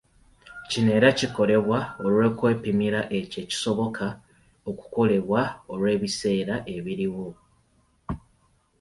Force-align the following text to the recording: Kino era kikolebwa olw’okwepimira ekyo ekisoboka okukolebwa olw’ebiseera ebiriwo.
Kino 0.69 0.91
era 0.99 1.09
kikolebwa 1.19 1.79
olw’okwepimira 2.05 3.01
ekyo 3.19 3.37
ekisoboka 3.43 4.07
okukolebwa 4.69 5.41
olw’ebiseera 5.71 6.55
ebiriwo. 6.75 7.27